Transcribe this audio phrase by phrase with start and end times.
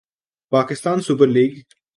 [0.51, 1.53] Pakistan super league